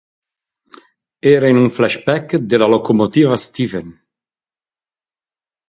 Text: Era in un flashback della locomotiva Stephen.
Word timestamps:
Era 1.31 1.47
in 1.53 1.57
un 1.57 1.69
flashback 1.69 2.37
della 2.37 2.65
locomotiva 2.65 3.37
Stephen. 3.37 4.03